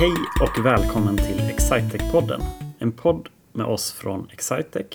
[0.00, 2.42] Hej och välkommen till Excitec-podden.
[2.78, 4.86] En podd med oss från Excitec.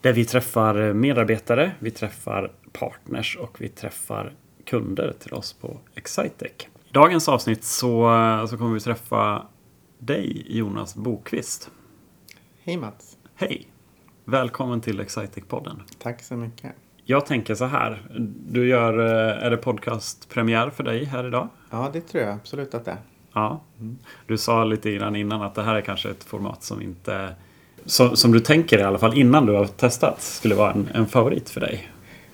[0.00, 4.32] Där vi träffar medarbetare, vi träffar partners och vi träffar
[4.64, 6.52] kunder till oss på Excitec.
[6.88, 8.10] I dagens avsnitt så,
[8.50, 9.46] så kommer vi träffa
[9.98, 11.70] dig Jonas Bokvist.
[12.62, 13.16] Hej Mats.
[13.34, 13.68] Hej!
[14.24, 15.80] Välkommen till Excitec-podden.
[15.98, 16.72] Tack så mycket.
[17.04, 18.02] Jag tänker så här.
[18.48, 21.48] Du gör, eh, är det podcastpremiär för dig här idag?
[21.70, 22.98] Ja, det tror jag absolut att det är.
[23.34, 23.60] Ja.
[24.26, 27.28] Du sa lite grann innan att det här är kanske ett format som inte...
[27.86, 31.06] Som, som du tänker i alla fall innan du har testat skulle vara en, en
[31.06, 31.90] favorit för dig.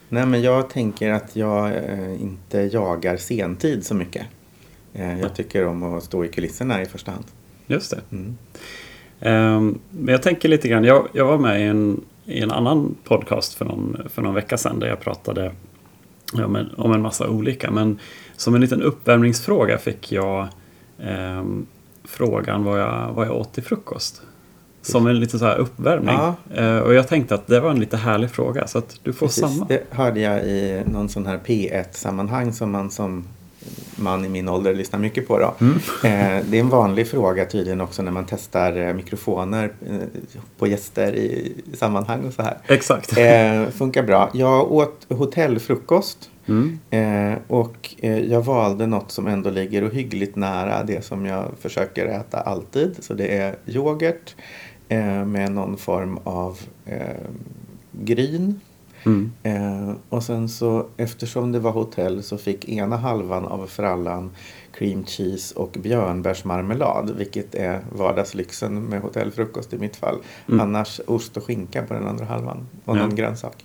[0.08, 4.26] Nej, men jag tänker att jag eh, inte jagar sentid så mycket.
[4.92, 7.24] Eh, jag tycker om att stå i kulisserna i första hand.
[7.66, 8.00] Just det.
[8.16, 8.36] Mm.
[9.20, 10.84] Ehm, men jag tänker lite grann.
[10.84, 14.56] Jag, jag var med i en, i en annan podcast för någon, för någon vecka
[14.56, 15.52] sedan där jag pratade
[16.32, 17.70] om en, om en massa olika.
[17.70, 17.98] Men
[18.36, 20.48] som en liten uppvärmningsfråga fick jag
[21.04, 21.66] ehm,
[22.04, 24.22] frågan vad jag, vad jag åt till frukost.
[24.82, 26.14] Som en liten så här uppvärmning.
[26.14, 26.34] Ja.
[26.54, 29.26] Eh, och jag tänkte att det var en lite härlig fråga så att du får
[29.26, 29.66] Precis, samma.
[29.68, 33.24] Det hörde jag i någon sån här P1-sammanhang som man som
[33.96, 35.38] man i min ålder lyssnar mycket på.
[35.38, 35.54] Då.
[35.60, 35.76] Mm.
[35.76, 39.96] Eh, det är en vanlig fråga tydligen också när man testar eh, mikrofoner eh,
[40.58, 42.56] på gäster i sammanhang och så här.
[42.66, 43.18] Exakt.
[43.18, 44.30] Eh, funkar bra.
[44.32, 46.30] Jag åt hotellfrukost.
[46.46, 46.78] Mm.
[46.90, 52.06] Eh, och eh, jag valde något som ändå ligger ohyggligt nära det som jag försöker
[52.06, 52.96] äta alltid.
[53.00, 54.34] Så det är yoghurt
[54.88, 57.00] eh, med någon form av eh,
[57.92, 58.60] gryn.
[59.06, 59.32] Mm.
[59.42, 64.30] Eh, och sen så eftersom det var hotell så fick ena halvan av frallan
[64.72, 67.10] cream cheese och björnbärsmarmelad.
[67.16, 70.18] Vilket är vardagslyxen med hotellfrukost i mitt fall.
[70.48, 70.60] Mm.
[70.60, 72.66] Annars ost och skinka på den andra halvan.
[72.84, 73.00] Och Ja.
[73.02, 73.64] någon grönsak.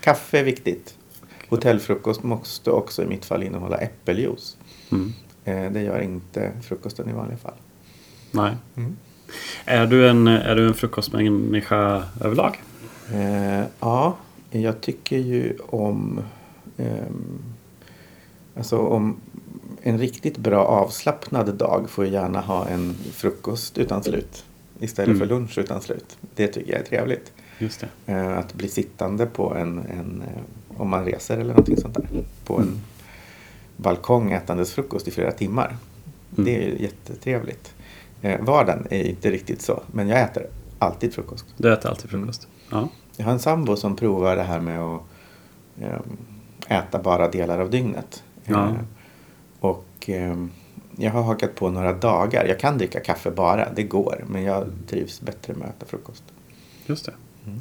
[0.00, 0.94] Kaffe är viktigt.
[1.50, 4.56] Hotellfrukost måste också i mitt fall innehålla äppeljuice.
[4.92, 5.12] Mm.
[5.44, 7.54] Eh, det gör inte frukosten i vanliga fall.
[8.30, 8.56] Nej.
[8.76, 8.96] Mm.
[9.64, 12.60] Är du en, är du en frukostmänniska överlag?
[13.14, 14.16] Eh, ja,
[14.50, 16.20] jag tycker ju om...
[16.76, 17.38] ehm,
[18.56, 19.16] alltså om
[19.82, 24.44] en riktigt bra avslappnad dag får ju gärna ha en frukost utan slut.
[24.80, 25.18] Istället Mm.
[25.18, 26.18] för lunch utan slut.
[26.34, 27.32] Det tycker jag är trevligt.
[27.58, 28.12] Just det.
[28.12, 30.42] Eh, att bli sittande på en, en eh,
[30.80, 32.06] om man reser eller någonting sånt där.
[32.44, 32.78] På en Mm.
[33.76, 35.76] balkong ätandes frukost i flera timmar.
[36.36, 36.44] Mm.
[36.44, 37.74] Det är ju jättetrevligt.
[38.22, 40.46] Eh, vardagen är inte riktigt så, men jag äter
[40.78, 41.44] alltid frukost.
[41.56, 42.48] Du äter alltid frukost?
[42.70, 42.88] Ja.
[43.16, 45.00] Jag har en sambo som provar det här med att
[45.80, 46.16] ehm,
[46.68, 48.22] äta bara delar av dygnet.
[48.44, 48.68] Ja.
[48.68, 48.74] Eh,
[49.60, 50.50] och ehm,
[50.96, 52.44] jag har hakat på några dagar.
[52.44, 54.24] Jag kan dricka kaffe bara, det går.
[54.28, 56.24] Men jag trivs bättre med att äta frukost.
[56.86, 57.12] Just det.
[57.46, 57.60] Mm.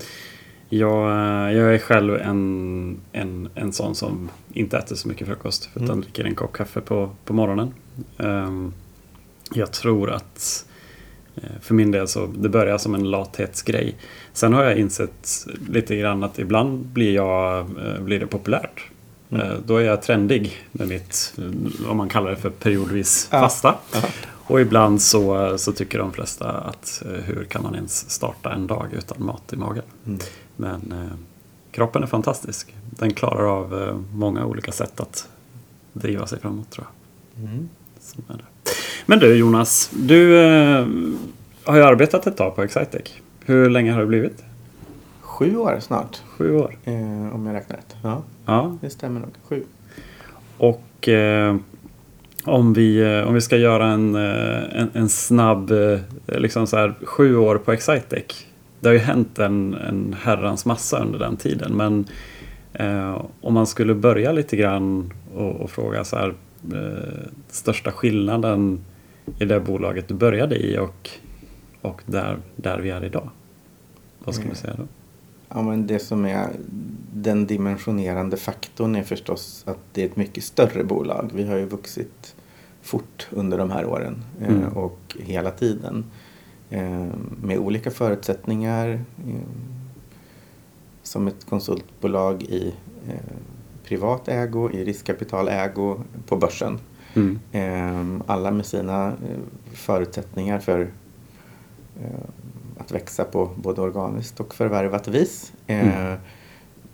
[0.69, 5.69] Jag, eh, jag är själv en, en, en sån som inte äter så mycket frukost
[5.75, 6.01] utan Mm.
[6.01, 7.73] dricker en kopp kaffe på, på morgonen.
[8.17, 8.73] Ehm,
[9.53, 10.65] jag tror att
[11.35, 13.95] eh, för min del så det börjar som en lathetsgrej.
[14.33, 18.83] Sen har jag insett lite grann att ibland blir, jag, eh, blir det populärt.
[19.31, 19.47] Mm.
[19.65, 21.33] Då är jag trendig med mitt,
[21.87, 23.39] om man kallar det för periodvis Ja.
[23.39, 23.75] fasta.
[23.93, 23.99] Ja.
[24.29, 28.87] Och ibland så, så tycker de flesta att hur kan man ens starta en dag
[28.97, 29.83] utan mat i magen?
[30.05, 30.19] Mm.
[30.59, 31.17] Men eh,
[31.71, 32.75] kroppen är fantastisk.
[32.89, 35.27] Den klarar av eh, många olika sätt att
[35.93, 36.87] driva sig framåt tror
[37.35, 37.43] jag.
[37.45, 37.69] Mm.
[39.05, 40.87] Men du Jonas, du eh,
[41.63, 43.01] har ju arbetat ett tag på Excitec.
[43.45, 44.43] Hur länge har det blivit?
[45.21, 46.77] Sju år snart, Sju år?
[46.83, 47.95] eh, om jag räknar rätt.
[48.03, 48.77] Ja, Ja.
[48.81, 49.29] det stämmer nog.
[49.49, 49.63] Sju.
[50.57, 51.55] Och eh,
[52.43, 55.71] om, vi, eh, om vi ska göra en, en, en snabb,
[56.27, 58.45] liksom så här, sju år på Excitec.
[58.79, 61.73] Det har ju hänt en, en herrans massa under den tiden.
[61.77, 62.05] Men
[62.73, 66.33] eh, om man skulle börja lite grann och, och fråga så här,
[66.73, 68.79] eh, största skillnaden
[69.39, 71.09] i det bolaget du började i och,
[71.81, 73.29] och där, där vi är idag.
[74.23, 74.83] Vad skulle du säga då?
[75.49, 76.47] Ja, men det som är
[77.13, 81.31] den dimensionerande faktorn är förstås att det är ett mycket större bolag.
[81.33, 82.35] Vi har ju vuxit
[82.81, 84.67] fort under de här åren eh, Mm.
[84.73, 86.05] och hela tiden.
[86.69, 87.07] Eh,
[87.41, 88.89] med olika förutsättningar.
[89.27, 89.33] Eh,
[91.03, 92.73] som ett konsultbolag i
[93.07, 93.35] eh,
[93.83, 96.79] privat ägo, i riskkapitalägo på börsen.
[97.15, 98.23] Mm.
[98.27, 99.13] Alla med sina
[99.73, 100.91] förutsättningar för
[102.77, 105.53] att växa på både organiskt och förvärvat vis.
[105.67, 106.17] Mm.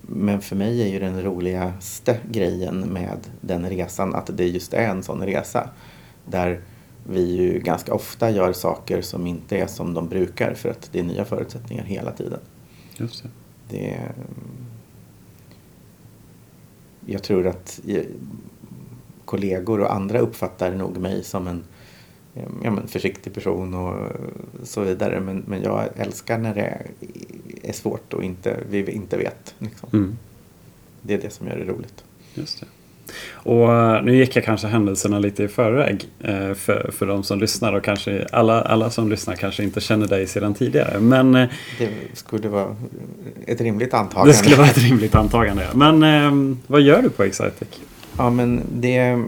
[0.02, 4.90] Men för mig är ju den roligaste grejen med den resan att det just är
[4.90, 5.70] en sån resa.
[6.26, 6.62] Där
[7.10, 11.00] vi ju ganska ofta gör saker som inte är som de brukar för att det
[11.00, 12.40] är nya förutsättningar hela tiden.
[12.98, 13.30] Just det.
[13.70, 14.12] Det
[17.06, 18.04] jag tror att eh,
[19.26, 21.64] kollegor och andra uppfattar nog mig som en
[22.36, 24.12] eh, ja, men försiktig person och
[24.64, 25.20] så vidare.
[25.20, 26.88] Men, men jag älskar när det
[27.64, 29.56] är svårt och inte, vi inte vet.
[29.58, 29.90] Liksom.
[29.94, 30.18] Mm.
[31.02, 32.04] Det är det som gör det roligt.
[32.34, 32.66] Just det.
[33.34, 37.40] Och eh, nu gick jag kanske händelserna lite i förväg eh, för, för de som
[37.40, 41.00] lyssnar och kanske alla, alla som lyssnar kanske inte känner dig sedan tidigare.
[41.00, 42.76] Men eh, Det skulle vara
[43.48, 44.32] ett rimligt antagande.
[44.32, 45.68] det skulle vara ett rimligt antagande.
[45.74, 47.68] Men eh, vad gör du på Excitec?
[48.18, 49.24] Ja, men det,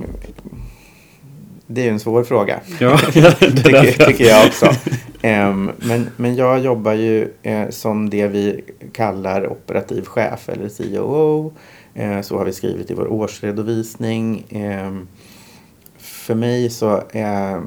[1.68, 2.60] det är en svår fråga.
[2.80, 4.70] Ja, tycker, tycker jag också.
[5.22, 7.28] Em, men, men jag jobbar ju
[7.70, 8.64] som det vi
[8.94, 11.54] kallar operativ chef eller COO.
[11.98, 14.46] Eh, så har vi skrivit i vår årsredovisning.
[14.50, 15.08] Ehm,
[15.98, 17.62] för mig så är,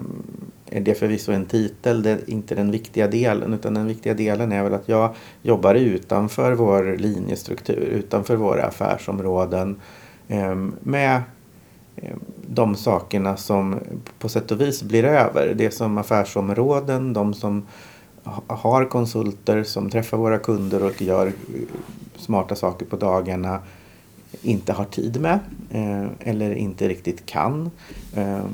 [0.67, 3.55] det förvisso en titel, det är inte den viktiga delen.
[3.55, 9.81] Utan den viktiga delen är väl att jag jobbar utanför vår linjestruktur, utanför våra affärsområden.
[10.29, 11.23] Ehm, med
[11.97, 13.79] ehm, de sakerna som
[14.19, 15.55] på sätt och vis blir över.
[15.55, 17.67] Det som affärsområden, de som
[18.47, 21.33] har konsulter som träffar våra kunder och gör eh,
[22.17, 23.59] smarta saker på dagarna
[24.43, 25.39] inte har tid med
[25.71, 27.71] eh, eller inte riktigt kan.
[28.15, 28.45] Eh,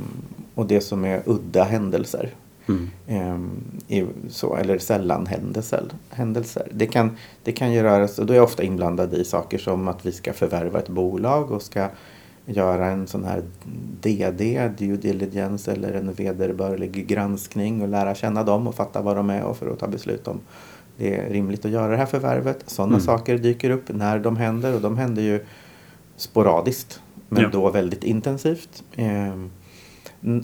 [0.55, 2.31] och det som är udda händelser.
[2.69, 3.51] Mm.
[3.89, 5.85] I, så, eller sällan händelser.
[6.11, 6.69] händelser.
[6.73, 9.59] Det, kan, det kan ju röra sig, och då är jag ofta inblandad i saker
[9.59, 11.89] som att vi ska förvärva ett bolag och ska
[12.47, 13.43] göra en sån här
[14.01, 19.31] DD, due diligence eller en vederbörlig granskning och lära känna dem och fatta vad de
[19.31, 20.41] är och för att ta beslut om
[20.97, 22.63] det är rimligt att göra det här förvärvet.
[22.67, 23.01] Sådana Mm.
[23.01, 25.45] saker dyker upp när de händer och de händer ju
[26.17, 27.49] sporadiskt men Ja.
[27.53, 28.85] då väldigt intensivt.
[28.97, 29.51] Ehm,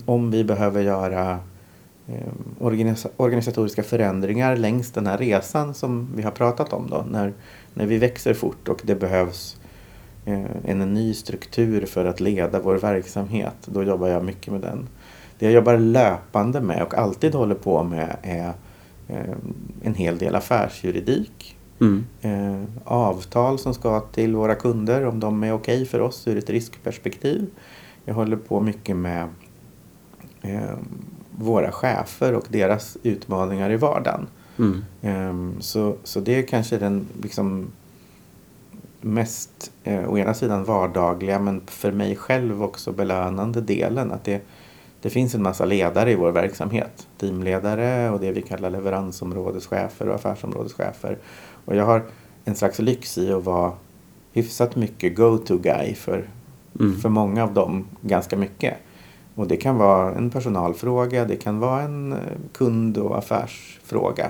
[0.05, 1.39] om vi behöver göra
[2.07, 7.05] eh, organisa- organisatoriska förändringar längs den här resan som vi har pratat om då.
[7.09, 7.33] När,
[7.73, 9.57] när vi växer fort och det behövs
[10.25, 13.55] eh, en ny struktur för att leda vår verksamhet.
[13.65, 14.87] Då jobbar jag mycket med den.
[15.39, 18.53] Det jag jobbar löpande med och alltid håller på med är
[19.07, 19.35] eh,
[19.83, 21.52] en hel del affärsjuridik.
[21.79, 22.05] Mm.
[22.21, 26.49] Eh, avtal som ska till våra kunder om de är okej för oss ur ett
[26.49, 27.47] riskperspektiv.
[28.05, 29.27] Jag håller på mycket med
[30.41, 30.77] eh,
[31.31, 34.27] våra chefer och deras utmaningar i vardagen.
[34.59, 34.85] Mm.
[35.01, 37.67] Ehm, så, så det är kanske den liksom
[39.01, 44.11] mest, eh, å ena sidan vardagliga men för mig själv också belönande delen.
[44.11, 44.41] Att det,
[45.03, 47.07] det finns en massa ledare i vår verksamhet.
[47.17, 51.17] Teamledare och det vi kallar leveransområdeschefer och affärsområdeschefer.
[51.65, 52.03] Och jag har
[52.45, 53.71] en slags lyx i att vara
[54.33, 56.29] hyfsat mycket go-to-guy för,
[56.79, 56.99] Mm.
[56.99, 58.77] för många av dem ganska mycket.
[59.35, 62.19] Och det kan vara en personalfråga, det kan vara en eh,
[62.53, 64.29] kund och affärsfråga.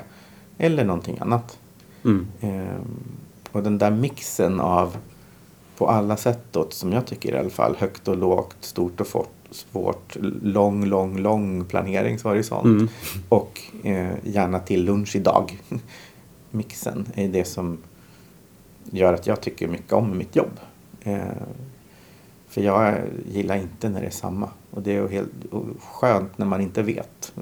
[0.58, 1.58] Eller någonting annat.
[2.06, 2.28] Mm.
[2.42, 3.04] Ehm,
[3.52, 4.98] och den där mixen av
[5.78, 9.08] på alla sätt då, som jag tycker i alla fall, högt och lågt, stort och
[9.08, 12.66] fort, svårt, lång, lång, lång planeringshorisont.
[12.66, 12.88] Mm.
[13.30, 15.60] Och eh, gärna till lunch idag.
[16.52, 17.78] Mixen är det som
[18.92, 20.60] gör att jag tycker mycket om mitt jobb.
[21.04, 21.22] Eh,
[22.48, 22.98] för jag
[23.32, 24.50] gillar inte när det är samma.
[24.72, 27.34] Och det är helt och skönt när man inte vet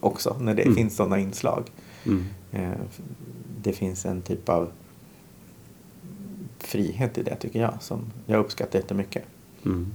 [0.00, 0.74] också, när det Mm.
[0.74, 1.64] finns sådana inslag.
[2.06, 2.24] Mm.
[2.52, 2.78] Eh,
[3.62, 4.68] det finns en typ av
[6.58, 9.24] frihet i det tycker jag som jag uppskattar jättemycket.
[9.64, 9.86] Mm.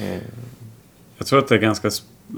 [0.00, 0.20] Eh,
[1.20, 1.90] jag tror att det är ganska...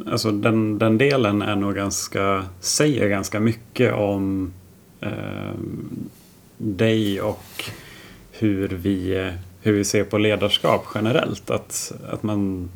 [0.06, 2.44] Alltså den, den delen är nog ganska...
[2.60, 4.52] Säger ganska mycket om
[5.00, 5.54] eh,
[6.58, 7.64] dig och
[8.32, 11.50] hur vi, hur vi ser på ledarskap generellt.
[11.50, 12.70] Att, att man...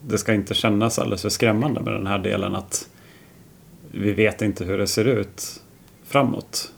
[0.00, 2.88] Det ska inte kännas alldeles för skrämmande med den här delen att
[3.90, 5.62] vi vet inte hur det ser ut
[6.04, 6.72] framåt.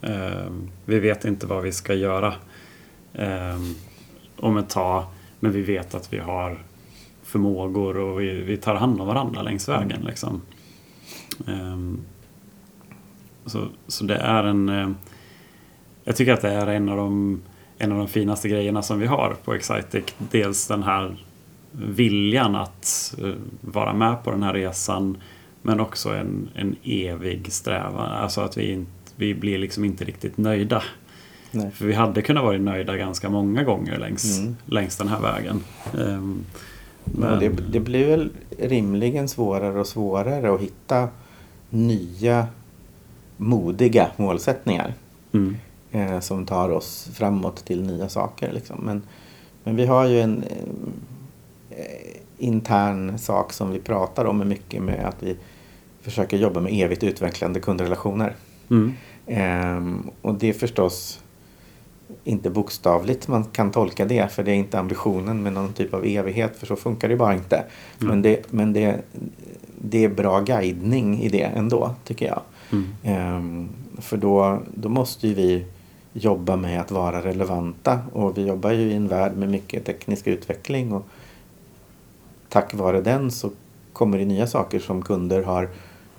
[0.00, 0.50] Eh,
[0.84, 2.34] vi vet inte vad vi ska göra
[3.14, 3.60] eh,
[4.36, 5.04] om ett tag.
[5.40, 6.58] Men vi vet att vi har
[7.32, 10.00] förmågor och vi, vi tar hand om varandra längs vägen.
[10.06, 10.40] Liksom.
[11.48, 12.00] Ehm,
[13.46, 14.68] så, så det är en...
[14.68, 14.90] eh,
[16.04, 17.40] jag tycker att det är en av, de,
[17.78, 20.04] en av de finaste grejerna som vi har på Excitec.
[20.30, 21.16] Dels den här
[21.72, 25.16] viljan att eh, vara med på den här resan
[25.62, 28.10] men också en, en evig strävan.
[28.12, 30.82] Alltså att vi, inte, vi blir liksom inte riktigt nöjda.
[31.50, 31.70] nej.
[31.70, 34.56] För vi hade kunnat vara nöjda ganska många gånger längs, Mm.
[34.66, 35.60] längs den här vägen.
[36.00, 36.44] Ehm,
[37.04, 41.08] Men det, det blir väl rimligen svårare och svårare att hitta
[41.70, 42.46] nya
[43.36, 44.94] modiga målsättningar
[45.34, 45.56] Mm,
[45.90, 48.52] eh, som tar oss framåt till nya saker.
[48.52, 48.80] Liksom.
[48.84, 49.02] Men,
[49.64, 50.44] men vi har ju en
[51.70, 55.36] eh, intern sak som vi pratar om mycket med att vi
[56.00, 58.34] försöker jobba med evigt utvecklande kundrelationer.
[58.70, 58.92] mm,
[59.26, 61.20] Ehm, och det är förstås
[62.24, 66.04] inte bokstavligt man kan tolka det för det är inte ambitionen med någon typ av
[66.04, 67.56] evighet för så funkar det bara inte.
[67.56, 68.08] Mm.
[68.08, 69.00] Men, det, men det,
[69.78, 72.40] det är bra guidning i det ändå, tycker jag.
[72.72, 72.88] Mm.
[73.02, 75.64] Ehm, för då, då måste ju vi
[76.12, 80.26] jobba med att vara relevanta och vi jobbar ju i en värld med mycket teknisk
[80.26, 81.06] utveckling och
[82.48, 83.50] tack vare den så
[83.92, 85.68] kommer det nya saker som kunder har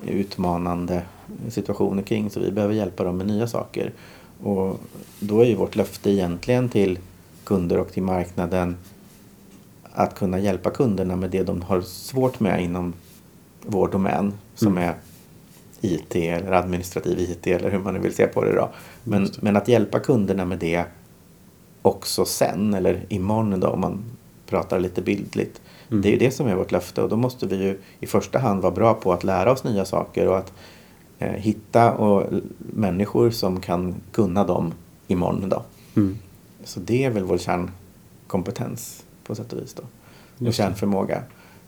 [0.05, 1.01] utmanande
[1.49, 3.91] situationer kring så vi behöver hjälpa dem med nya saker.
[4.43, 4.79] Och
[5.19, 6.99] då är ju vårt löfte egentligen till
[7.43, 8.77] kunder och till marknaden
[9.83, 12.93] att kunna hjälpa kunderna med det de har svårt med inom
[13.61, 14.89] vår domän som Mm.
[14.89, 14.95] är
[15.81, 18.69] IT eller administrativ IT eller hur man nu vill se på det då.
[19.03, 19.41] Men, det.
[19.41, 20.85] men att hjälpa kunderna med det
[21.81, 24.03] också sen eller imorgon då om man
[24.47, 25.61] pratar lite bildligt.
[25.89, 26.01] Mm.
[26.01, 28.39] Det är ju det som är vårt löfte och då måste vi ju i första
[28.39, 30.53] hand vara bra på att lära oss nya saker och att
[31.31, 34.73] hitta och, människor som kan kunna dem
[35.07, 35.63] imorgon då.
[35.95, 36.17] Mm.
[36.63, 39.83] Så det är väl vår kärnkompetens på sätt och vis då.
[40.37, 41.23] Och Just kärnförmåga.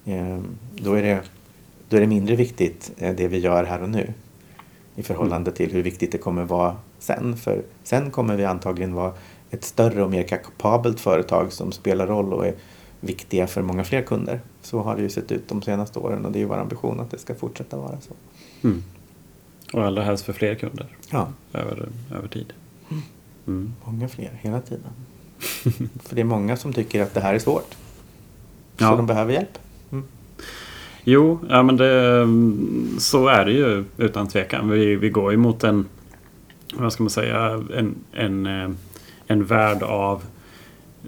[0.05, 0.39] Eh,
[0.75, 1.21] då, är det,
[1.89, 4.13] då är det mindre viktigt eh, det vi gör här och nu
[4.95, 7.37] i förhållande till hur viktigt det kommer vara sen.
[7.37, 9.13] För sen kommer vi antagligen vara
[9.51, 12.55] ett större och mer kapabelt företag som spelar roll och är
[12.99, 14.41] viktiga för många fler kunder.
[14.61, 16.99] Så har det ju sett ut de senaste åren och det är ju vår ambition
[16.99, 18.13] att det ska fortsätta vara så.
[18.67, 18.83] Mm.
[19.75, 22.53] Och allra helst för fler kunder Ja, över, över tid.
[23.47, 23.73] Mm.
[23.85, 24.91] många fler hela tiden.
[26.03, 27.71] för det är många som tycker att det här är svårt.
[28.77, 28.95] Så Ja.
[28.95, 29.57] de behöver hjälp.
[29.91, 30.03] Mm.
[31.03, 32.27] Jo, ja, men det,
[33.01, 34.69] så är det ju utan tvekan.
[34.69, 35.85] Vi, vi går ju mot en,
[36.73, 38.69] vad ska man säga, en, en, eh,
[39.27, 40.23] en värld av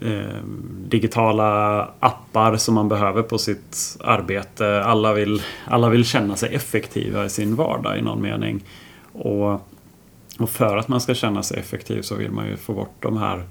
[0.02, 0.44] eh,
[0.88, 4.84] digitala appar som man behöver på sitt arbete.
[4.84, 8.64] Alla vill, alla vill känna sig effektiva i sin vardag i någon mening.
[9.14, 9.52] Och,
[10.40, 13.18] och för att man ska känna sig effektiv så vill man ju få bort de
[13.18, 13.44] här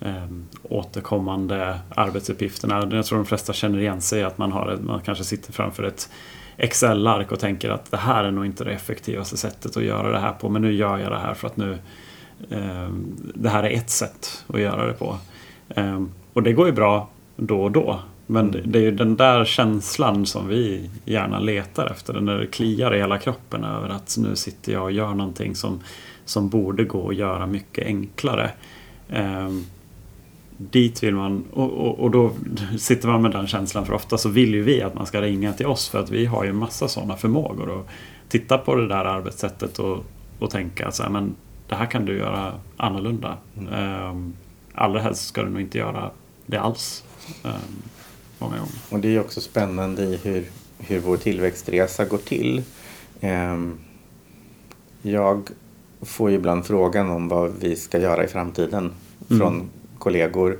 [0.00, 0.26] eh,
[0.62, 2.88] återkommande arbetsuppgifterna.
[2.92, 5.82] Jag tror de flesta känner igen sig i att man, har man kanske sitter framför
[5.82, 6.08] ett
[6.56, 10.18] Excel-ark och tänker att det här är nog inte det effektivaste sättet att göra det
[10.18, 10.48] här på.
[10.48, 11.78] Men nu gör jag det här för att nu
[12.50, 12.88] eh,
[13.34, 15.18] det här är ett sätt att göra det på.
[15.76, 16.02] Eh,
[16.32, 18.00] och det går ju bra då och då.
[18.26, 18.72] Men Mm.
[18.72, 22.12] det är ju den där känslan som vi gärna letar efter.
[22.12, 25.54] Den där det kliar i hela kroppen över att nu sitter jag och gör någonting
[25.54, 25.80] som,
[26.24, 28.50] som borde gå att göra mycket enklare.
[29.10, 29.64] Ehm,
[30.56, 32.30] dit vill man, och, och, och då
[32.78, 35.52] sitter man med den känslan för ofta så vill ju vi att man ska ringa
[35.52, 37.86] till oss för att vi har ju massa sådana förmågor och
[38.28, 40.04] titta på det där arbetssättet och,
[40.38, 41.34] och tänka så här, men
[41.68, 43.36] det här kan du göra annorlunda.
[43.58, 44.32] Mm.
[44.74, 46.10] Allra helst ska du nog inte göra
[46.46, 47.04] det alls.
[48.38, 48.60] Gånger.
[48.90, 50.44] Och det är också spännande i hur,
[50.78, 52.62] hur vår tillväxtresa går till.
[53.20, 53.78] Ehm,
[55.02, 55.50] jag
[56.02, 58.92] får ju ibland frågan om vad vi ska göra i framtiden
[59.30, 59.40] Mm.
[59.40, 60.58] från kollegor.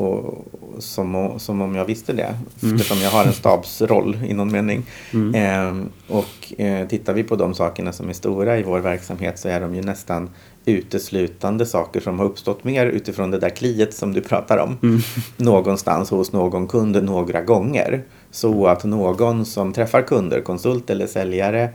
[0.00, 0.44] Och,
[0.78, 2.74] som, som om jag visste det, Mm.
[2.76, 4.82] eftersom jag har en stabsroll i någon mening.
[5.12, 5.34] Mm.
[5.34, 9.48] Ehm, och eh, tittar vi på de sakerna som är stora i vår verksamhet så
[9.48, 10.30] är de ju nästan
[10.64, 14.76] uteslutande saker som har uppstått mer utifrån det där kliet som du pratar om.
[14.82, 15.00] Mm.
[15.36, 18.02] Någonstans hos någon kund några gånger.
[18.30, 21.68] Så att någon som träffar kunder, konsult eller säljare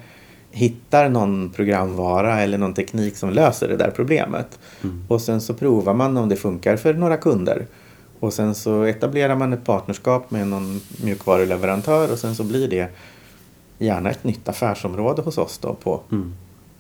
[0.52, 4.60] hittar någon programvara eller någon teknik som löser det där problemet.
[4.84, 5.04] Mm.
[5.08, 7.66] Och sen så provar man om det funkar för några kunder.
[8.24, 12.90] Och sen så etablerar man ett partnerskap med någon mjukvaruleverantör och sen så blir det
[13.78, 16.34] gärna ett nytt affärsområde hos oss då på Mm.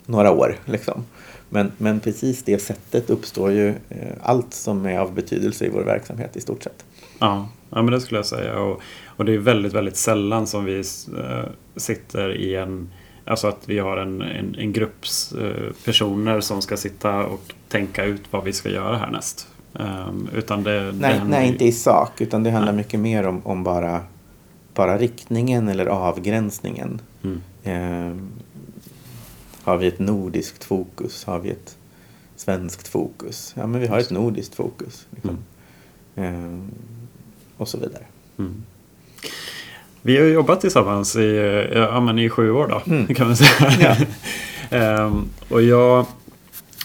[0.05, 0.59] några år.
[0.65, 1.05] Liksom.
[1.49, 5.81] Men, men precis det sättet uppstår ju eh, allt som är av betydelse i vår
[5.81, 6.85] verksamhet i stort sett.
[7.19, 8.59] Ja, ja men det skulle jag säga.
[8.59, 10.79] Och, och det är väldigt, väldigt sällan som vi
[11.17, 11.45] eh,
[11.75, 12.89] sitter i en
[13.25, 15.05] Alltså att vi har en, en, en grupp
[15.41, 19.47] eh, personer som ska sitta och tänka ut vad vi ska göra härnäst.
[19.73, 22.77] Um, utan det, det Nej, händer nej, inte i sak, utan det handlar Nej.
[22.83, 24.01] mycket mer om, om bara,
[24.73, 27.01] bara riktningen eller avgränsningen.
[27.23, 27.41] Mm.
[27.63, 28.17] Eh,
[29.63, 31.23] har vi ett nordiskt fokus?
[31.25, 31.77] Har vi ett
[32.35, 33.53] svenskt fokus?
[33.57, 35.07] Ja, men vi har ett nordiskt fokus.
[35.11, 35.37] Liksom.
[36.15, 36.59] Eh,
[37.57, 38.03] och så vidare.
[38.37, 38.63] Mm.
[40.01, 43.15] Vi har jobbat tillsammans i, eh, ja, men i sju år då, Mm.
[43.15, 43.71] kan man säga.
[43.79, 43.95] Ja.
[44.77, 45.99] Ehm, och jag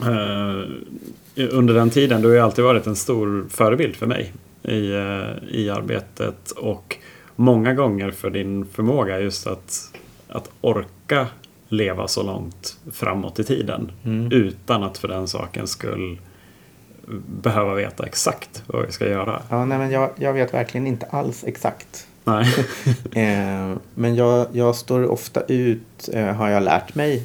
[0.00, 0.62] eh,
[1.46, 5.48] under den tiden, du har ju alltid varit en stor förebild för mig i, eh,
[5.58, 6.96] i arbetet och
[7.36, 9.92] många gånger för din förmåga just att,
[10.28, 11.26] att orka
[11.68, 14.32] leva så långt framåt i tiden Mm.
[14.32, 16.18] utan att för den saken skull
[17.42, 19.42] behöva veta exakt vad vi ska göra.
[19.48, 22.06] Ja, nej, men jag, jag vet verkligen inte alls exakt.
[22.24, 22.46] Nej.
[23.12, 27.22] Eh, men jag, jag står ofta ut, eh, har jag lärt mig.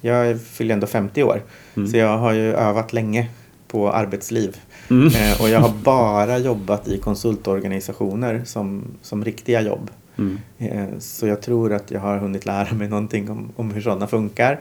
[0.00, 1.42] Jag fyller ändå 50 år.
[1.76, 1.88] Mm.
[1.88, 3.28] Så jag har ju övat länge
[3.70, 4.56] på arbetsliv.
[4.90, 5.06] Mm.
[5.06, 9.90] Eh, och jag har bara jobbat i konsultorganisationer som, som riktiga jobb.
[10.18, 10.38] Mm.
[10.58, 14.06] Eh, så jag tror att jag har hunnit lära mig någonting om, om hur sådana
[14.06, 14.60] funkar.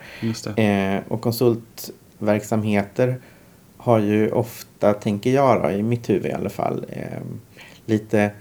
[0.56, 3.18] Eh, och konsultverksamheter
[3.78, 7.20] har ju ofta, tänker jag då, i mitt huvud i alla fall, eh,
[7.86, 8.32] lite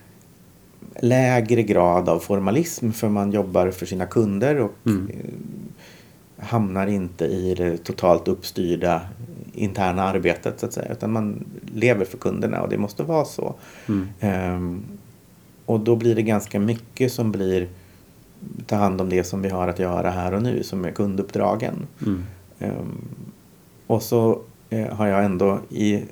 [1.00, 5.10] lägre grad av formalism för man jobbar för sina kunder och Mm.
[5.10, 9.00] eh, hamnar inte i det totalt uppstyrda
[9.58, 10.92] interna arbetet så att säga.
[10.92, 13.54] Utan man lever för kunderna och det måste vara så.
[13.88, 14.08] Mm.
[14.20, 14.82] Ehm,
[15.66, 17.68] och då blir det ganska mycket som blir
[18.66, 21.86] ta hand om det som vi har att göra här och nu som är kunduppdragen.
[22.06, 22.24] Mm.
[22.58, 23.08] Ehm,
[23.86, 26.02] och så eh, har jag ändå i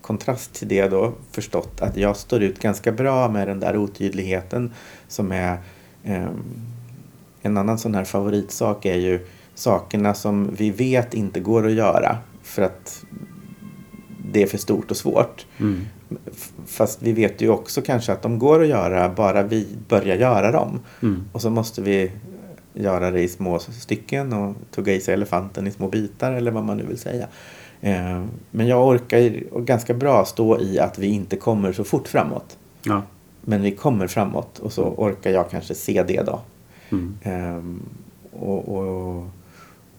[0.00, 4.72] kontrast till det då förstått att jag står ut ganska bra med den där otydligheten
[5.08, 5.58] som är
[6.04, 6.42] ehm,
[7.42, 12.18] en annan sån här favoritsak är ju sakerna som vi vet inte går att göra
[12.54, 13.04] för att
[14.32, 15.46] det är för stort och svårt.
[15.60, 15.80] Mm.
[16.66, 20.52] Fast vi vet ju också kanske att de går att göra bara vi börjar göra
[20.52, 20.80] dem.
[21.02, 21.24] Mm.
[21.32, 22.10] Och så måste vi
[22.74, 26.64] göra det i små stycken och tugga i sig elefanten i små bitar eller vad
[26.64, 27.26] man nu vill säga.
[27.80, 32.58] Eh, Men jag orkar ganska bra stå i att vi inte kommer så fort framåt.
[32.82, 33.02] Ja.
[33.40, 36.40] Men vi kommer framåt och så orkar jag kanske se det då.
[36.90, 37.18] Mm.
[37.22, 37.82] Ehm,
[38.32, 39.28] och, och,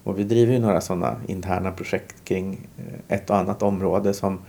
[0.06, 4.40] och vi driver ju några sådana interna projekt kring eh, ett och annat område som,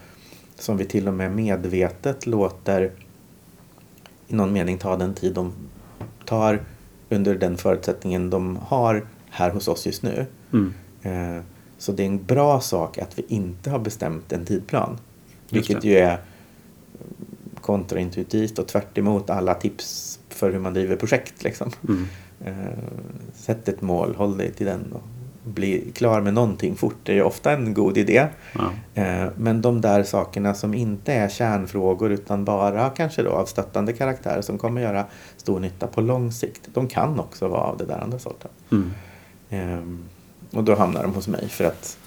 [0.54, 2.90] som vi till och med medvetet låter
[4.28, 5.52] i någon mening ta den tid de
[6.24, 6.60] tar
[7.08, 10.26] under den förutsättningen de har här hos oss just nu.
[10.52, 10.74] Mm.
[11.02, 11.42] Eh,
[11.78, 14.98] Så det är en bra sak att vi inte har bestämt en tidplan.
[15.50, 16.18] Vilket ju är
[17.60, 21.44] kontraintuitivt och tvärt emot alla tips för hur man driver projekt.
[21.44, 21.70] Liksom.
[21.88, 22.06] Mm.
[22.44, 22.78] Eh,
[23.34, 25.02] Sätt ett mål, håll dig till den och
[25.46, 26.94] bli klar med någonting fort.
[27.02, 28.26] Det är ju ofta en god idé.
[28.52, 28.70] Ja.
[29.02, 33.92] Eh, Men de där sakerna som inte är kärnfrågor utan bara kanske då av stöttande
[33.92, 35.04] karaktär som kommer göra
[35.36, 36.60] stor nytta på lång sikt.
[36.74, 38.50] De kan också vara av det där andra sorten.
[38.72, 38.90] Mm.
[39.50, 39.98] Ehm,
[40.52, 41.98] Och då hamnar de hos mig för att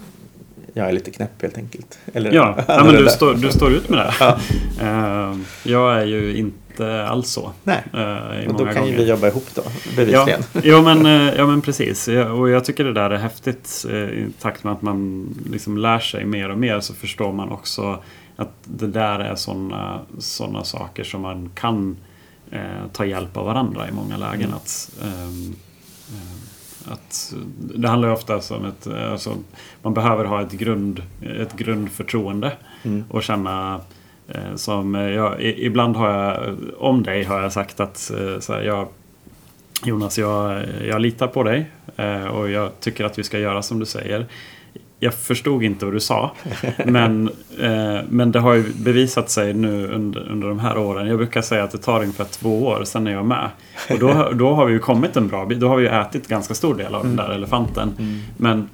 [0.74, 1.98] jag är lite knäpp helt enkelt.
[2.12, 4.12] Eller Ja, ja men du, står, du står ut med det.
[4.20, 4.38] Ja.
[4.80, 7.52] Eh, jag är ju inte alls så.
[7.64, 8.96] Nej, eh, och då kan ju gånger.
[8.96, 10.42] vi jobba ihop då, Ja, bevisligen.
[10.62, 12.08] ja, men, eh, ja men precis.
[12.08, 13.86] Ja, Och jag tycker det där är häftigt.
[13.88, 17.48] eh, I takt med att man liksom lär sig mer och mer så förstår man
[17.50, 18.02] också
[18.36, 21.96] att det där är sådana såna saker som man kan
[22.50, 22.60] eh,
[22.92, 24.42] ta hjälp av varandra i många lägen.
[24.48, 24.54] Mm.
[24.54, 25.54] Att, ehm,
[26.08, 27.34] eh, att
[27.74, 28.86] det handlar ju ofta om ett...
[28.86, 29.34] eh, Alltså,
[29.82, 31.02] man behöver ha ett, grund,
[31.40, 33.04] ett grundförtroende Mm.
[33.10, 33.80] och känna
[34.54, 38.62] som eh, jag, ibland har jag om dig har jag sagt att eh, så här,
[38.62, 38.88] jag
[39.84, 43.78] Jonas, jag, jag litar på dig eh, och jag tycker att vi ska göra som
[43.78, 44.26] du säger.
[44.98, 46.30] Jag förstod inte vad du sa,
[46.84, 47.28] men,
[47.60, 51.06] eh, men det har ju bevisat sig nu under, under de här åren.
[51.06, 53.50] Jag brukar säga att det tar ungefär två år, sen är jag med.
[53.90, 55.60] Och då, då har vi ju kommit en bra bit.
[55.60, 57.94] Då har vi ju ätit ganska stor del av den där elefanten.
[57.98, 58.20] Mm.
[58.36, 58.68] Men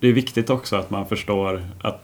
[0.00, 2.02] det är viktigt också att man förstår att,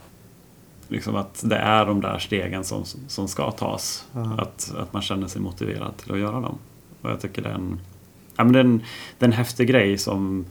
[0.91, 4.07] liksom att det är de där stegen som, som ska tas.
[4.37, 6.57] Att, att man känner sig motiverad till att göra dem.
[7.01, 7.79] Och jag tycker det är en,
[8.35, 8.77] ja, men det är en,
[9.17, 10.45] det är en häftig grej som,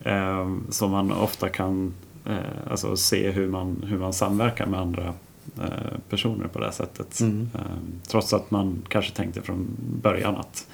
[0.00, 1.94] eh, som man ofta kan
[2.26, 5.14] eh, alltså se hur man, hur man samverkar med andra
[5.58, 7.20] eh, personer på det sättet.
[7.20, 7.50] Mm.
[7.54, 7.60] Eh,
[8.08, 10.66] trots att man kanske tänkte från början att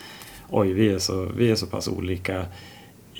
[0.49, 2.45] oj, vi är så, vi är så pass olika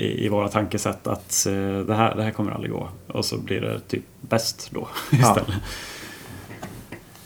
[0.01, 2.89] i, i våra tankesätt att eh, det, här, det här kommer aldrig gå.
[3.07, 5.19] Och så blir det typ bäst då Ja.
[5.19, 5.61] istället.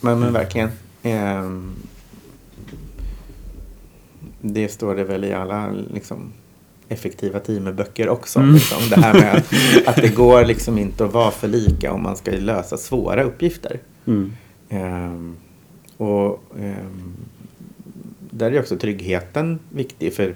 [0.01, 0.71] Men, men verkligen.
[1.03, 1.75] ehm,
[4.41, 6.33] det står det väl i alla liksom,
[6.89, 8.39] effektiva teamböcker också.
[8.39, 8.55] Mm.
[8.55, 9.53] Liksom, det här med att,
[9.89, 13.81] att det går liksom inte att vara för lika om man ska lösa svåra uppgifter.
[14.07, 14.33] Mm.
[14.69, 15.37] Ehm,
[15.97, 17.15] och ehm,
[18.31, 20.35] där är också tryggheten viktig för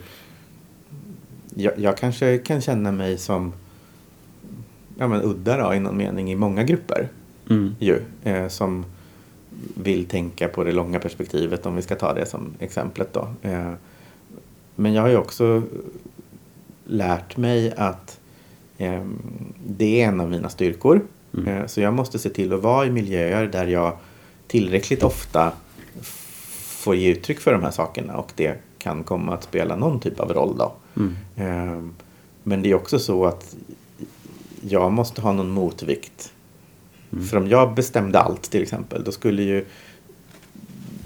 [1.55, 3.53] jag, jag kanske kan känna mig som
[4.99, 7.09] ja, men udda då, i någon mening i många grupper
[7.51, 7.75] Mm.
[7.79, 8.85] ju, eh, som
[9.75, 13.29] vill tänka på det långa perspektivet om vi ska ta det som exemplet då.
[13.43, 13.73] Eh,
[14.75, 15.63] men jag har ju också
[16.85, 18.21] lärt mig att
[18.79, 19.03] eh,
[19.67, 21.01] det är en av mina styrkor.
[21.35, 21.49] Mm.
[21.49, 23.97] Eh, så jag måste se till att vara i miljöer där jag
[24.47, 25.53] tillräckligt ofta
[26.63, 30.21] får ge uttryck för de här sakerna och det kan komma att spela någon typ
[30.21, 30.73] av roll då.
[30.99, 31.17] Mm.
[31.37, 31.83] Eh,
[32.43, 33.57] Men det är också så att
[34.61, 36.33] jag måste ha någon motvikt.
[37.13, 37.25] Mm.
[37.27, 39.65] För om jag bestämde allt till exempel, då skulle ju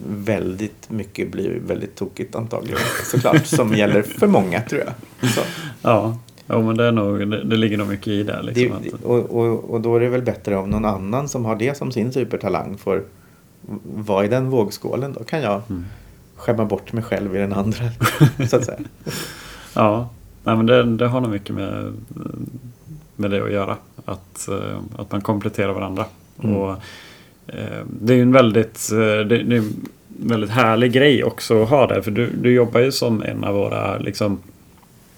[0.09, 2.79] väldigt mycket bli väldigt tokigt antagligen.
[3.11, 5.31] Såklart, som gäller för många tror jag.
[5.31, 5.41] Så,
[5.83, 8.33] Ja, jo, men det, är nog, det, det ligger nog mycket i det.
[8.33, 11.45] det, Liksom, att, och, och, och då är det väl bättre om någon annan som
[11.45, 13.05] har det som sin supertalang får
[13.97, 15.13] vara i den vågskålen.
[15.13, 15.85] Då kan jag Mm.
[16.37, 17.85] skämma bort mig själv i den andra.
[18.51, 18.79] så att säga.
[19.75, 20.09] Ja,
[20.45, 21.93] Nej, men det, det har nog mycket med,
[23.17, 23.77] med det att göra.
[24.05, 26.05] Att, eh, att man kompletterar varandra.
[26.43, 26.57] Mm.
[26.57, 26.71] Och,
[27.47, 31.63] eh, det är ju en väldigt, eh, det, det är en väldigt härlig grej också
[31.63, 32.03] att ha det.
[32.03, 34.39] För du, du jobbar ju som en av våra liksom,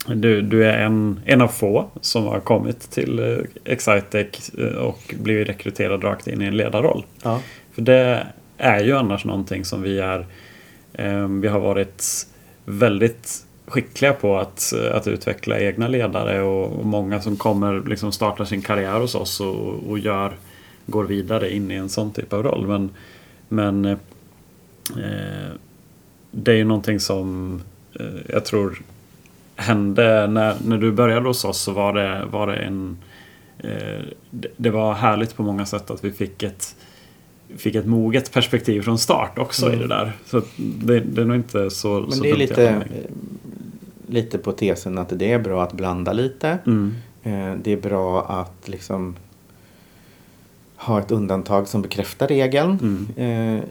[0.06, 6.04] du, du är en, en av få som har kommit till Excitec och blivit rekryterad
[6.04, 7.04] rakt in i en ledarroll.
[7.22, 7.40] Ja.
[7.72, 8.26] För det
[8.58, 10.26] är ju annars någonting som vi är
[10.92, 12.26] eh, Vi har varit
[12.64, 18.46] väldigt skickliga på att, att utveckla egna ledare och, och många som kommer liksom starta
[18.46, 20.36] sin karriär hos oss och, och gör
[20.86, 22.66] går vidare in i en sån typ av roll.
[22.66, 22.90] Men,
[23.48, 23.96] men eh,
[26.30, 27.60] det är ju någonting som
[28.00, 28.82] eh, jag tror
[29.56, 32.98] hände när, när du började hos oss så var det, var det en
[33.58, 36.76] eh, det, det var härligt på många sätt att vi fick ett
[37.56, 39.78] fick ett moget perspektiv från start också Mm.
[39.78, 40.12] i det där.
[40.26, 42.82] Så det, det är nog inte så Men så det är lite,
[44.06, 46.58] lite på tesen att det är bra att blanda lite.
[46.66, 46.94] Mm.
[47.22, 49.16] Eh, Det är bra att liksom
[50.76, 52.78] ha ett undantag som bekräftar regeln.
[53.16, 53.58] Mm.
[53.58, 53.64] Eh,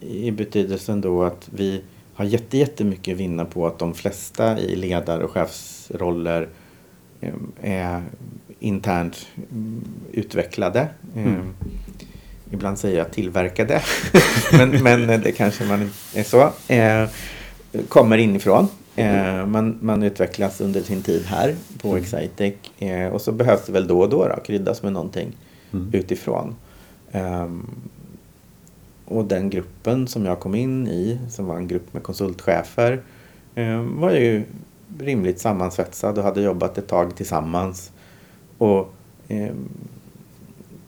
[0.00, 1.80] I betydelsen då att vi
[2.14, 6.48] har jätte, jättemycket att vinna på att de flesta i ledar och chefsroller
[7.20, 8.02] eh, är
[8.58, 10.88] internt mm, utvecklade.
[11.16, 11.54] Mm.
[12.50, 13.82] Ibland säger jag tillverkade,
[14.52, 16.50] men, men det kanske man är så.
[17.88, 18.68] Kommer inifrån.
[18.96, 22.02] Eh, man, man utvecklas under sin tid här på Mm.
[22.02, 22.54] Excitec.
[22.78, 25.32] Eh, och så behövs det väl då och då, då kryddas med någonting
[25.72, 25.90] Mm.
[25.92, 26.54] utifrån.
[27.12, 27.66] Ehm,
[29.04, 33.00] och den gruppen som jag kom in i, som var en grupp med konsultchefer,
[33.54, 34.42] ehm, var ju
[34.98, 37.92] rimligt sammansvetsad och hade jobbat ett tag tillsammans.
[38.58, 38.94] Och
[39.28, 39.68] ehm,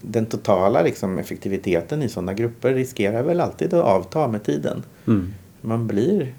[0.00, 4.82] den totala liksom, effektiviteten i sådana grupper riskerar väl alltid att avta med tiden.
[5.06, 5.34] Mm.
[5.60, 6.34] Man blir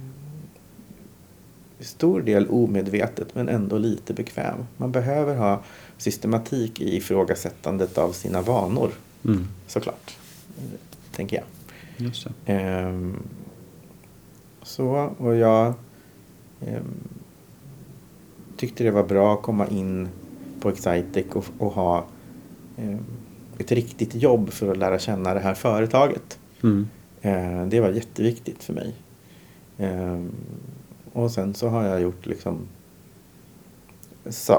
[1.79, 4.57] i stor del omedvetet men ändå lite bekväm.
[4.77, 5.61] Man behöver ha
[5.97, 8.91] systematik i ifrågasättandet av sina vanor,
[9.25, 9.47] Mm.
[9.67, 10.17] såklart.
[11.11, 11.45] Tänker jag.
[12.07, 12.53] Just det.
[12.53, 13.15] Ehm,
[14.61, 15.73] så, och jag
[16.61, 16.83] ehm,
[18.57, 20.09] tyckte det var bra att komma in
[20.59, 22.05] på Excitec och, och ha
[22.77, 22.99] ehm,
[23.57, 26.39] ett riktigt jobb för att lära känna det här företaget.
[26.63, 26.87] Mm.
[27.21, 28.93] Eh, det var jätteviktigt för mig.
[31.17, 32.67] Ehm, och sen så har jag gjort liksom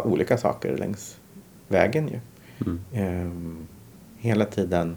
[0.05, 1.17] olika saker längs
[1.69, 2.21] vägen ju.
[2.67, 2.81] Mm.
[2.93, 3.67] Ehm,
[4.19, 4.97] hela tiden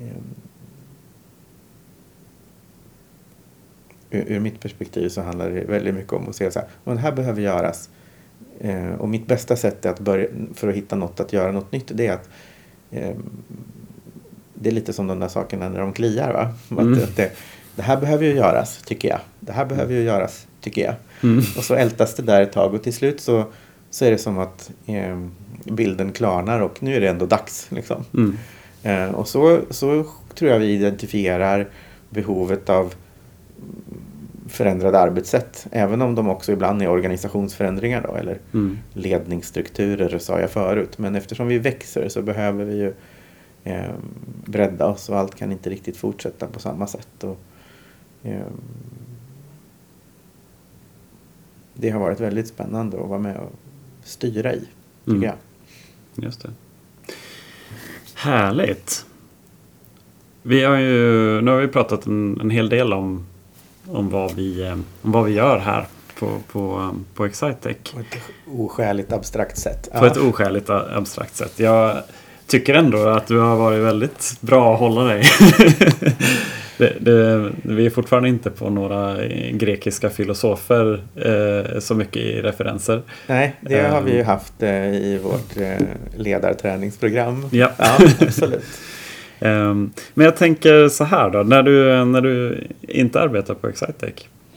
[0.00, 0.34] ehm,
[4.10, 6.96] ur, ur mitt perspektiv så handlar det väldigt mycket om att se så här, "Men
[6.96, 7.90] det här behöver göras.
[8.60, 11.72] Eh, och mitt bästa sätt är att börja, för att hitta något att göra något
[11.72, 12.28] nytt, det är att
[12.90, 13.22] ehm,
[14.54, 16.32] det är lite som de där sakerna när de kliar.
[16.32, 16.54] Va?
[16.80, 16.92] Mm.
[16.92, 17.32] Att, att det,
[17.80, 19.20] det här behöver ju göras, tycker jag.
[19.40, 20.94] Det här behöver ju göras, tycker jag.
[21.22, 21.38] Mm.
[21.56, 23.44] Och så ältas det där ett tag och till slut så,
[23.90, 25.26] så är det som att eh,
[25.64, 27.66] bilden klarnar och nu är det ändå dags.
[27.70, 28.04] Liksom.
[28.14, 28.36] Mm.
[28.82, 31.68] Eh, och så, så tror jag vi identifierar
[32.10, 32.94] behovet av
[34.48, 35.66] förändrade arbetssätt.
[35.70, 38.78] Även om de också ibland är organisationsförändringar då, eller Mm.
[38.92, 40.98] ledningsstrukturer sa jag förut.
[40.98, 42.92] Men eftersom vi växer så behöver vi ju
[43.64, 43.90] eh,
[44.44, 47.24] bredda oss och allt kan inte riktigt fortsätta på samma sätt.
[47.24, 47.38] Och,
[51.74, 53.52] det har varit väldigt spännande att vara med och
[54.04, 54.58] styra i,
[55.04, 55.22] tycker Mm.
[55.22, 55.34] jag.
[56.24, 56.50] Just det.
[58.14, 59.06] Härligt.
[60.42, 63.26] Vi har ju, nu har vi pratat en, en hel del om,
[63.86, 65.86] om, vad vi, eh, om vad vi gör här
[66.18, 67.76] på, på, på Excitec.
[67.94, 69.88] På ett oskäligt abstrakt sätt.
[69.98, 71.58] På ett oskäligt abstrakt sätt.
[71.58, 72.02] Jag
[72.46, 75.24] tycker ändå att du har varit väldigt bra att hålla dig.
[76.80, 82.40] det, det, vi är fortfarande inte på några eh, grekiska filosofer eh, så mycket i
[82.42, 83.02] referenser.
[83.26, 84.26] Nej, det har vi ju Ehm.
[84.26, 87.46] haft eh, i vårt eh, ledarträningsprogram.
[87.50, 87.70] Ja.
[87.78, 88.64] ja absolut.
[89.42, 94.14] Ehm, Men jag tänker så här då, när du, när du inte arbetar på Excitec,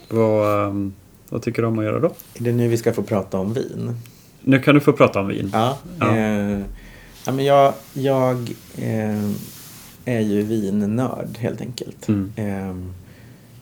[0.09, 0.93] vad, ehm,
[1.29, 2.07] vad tycker du om att göra då?
[2.07, 3.95] Är det nu vi ska få prata om vin?
[4.41, 5.49] Nu kan du få prata om vin.
[5.53, 5.77] Ja.
[5.99, 6.17] Ja.
[6.17, 6.59] Eh,
[7.25, 8.35] ja men jag jag
[8.77, 9.29] eh,
[10.05, 12.07] är ju vinnörd helt enkelt.
[12.07, 12.31] Mm.
[12.35, 12.75] Eh,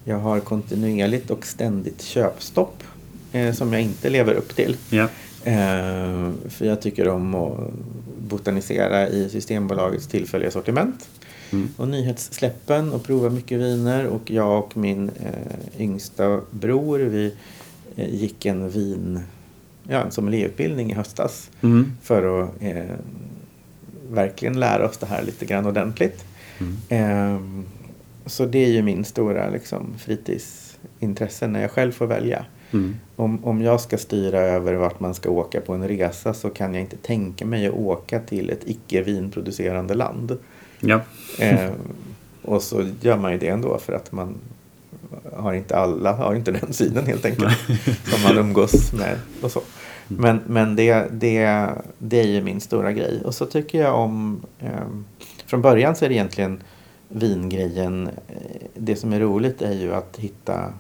[0.03, 2.83] jag har kontinuerligt och ständigt köpstopp
[3.31, 4.77] eh, som jag inte lever upp till.
[5.43, 7.57] Eh, för jag tycker om att
[8.29, 11.09] botanisera i Systembolagets tillfälliga sortiment.
[11.51, 11.69] Mm.
[11.77, 14.05] Och nyhetssläppen och prova mycket viner.
[14.05, 17.33] Och jag och min eh, yngsta bror vi
[17.95, 19.19] eh, gick en vin,
[19.87, 21.49] ja, en sommelierutbildning i höstas.
[21.61, 21.91] Mm.
[22.01, 22.95] För att eh,
[24.09, 26.25] verkligen lära oss det här lite grann ordentligt.
[26.89, 27.65] Mm.
[28.25, 32.45] Så det är ju min stora liksom, fritidsintresse när jag själv får välja.
[32.71, 32.95] Mm.
[33.15, 36.73] Om, om jag ska styra över vart man ska åka på en resa så kan
[36.73, 40.37] jag inte tänka mig att åka till ett icke vinproducerande land.
[40.79, 41.01] Ja.
[41.39, 41.71] Eh,
[42.41, 44.35] och så gör man ju det ändå för att man
[45.33, 47.57] har inte alla har inte den synen helt enkelt.
[48.03, 49.61] som man umgås med och så.
[50.07, 53.21] Men, men det, det, det är ju min stora grej.
[53.25, 54.41] Och så tycker jag om...
[54.59, 54.69] Eh,
[55.51, 56.59] från början så är det egentligen
[57.07, 58.07] vingrejen.
[58.27, 58.35] Eh,
[58.75, 60.73] det som är roligt är ju att hitta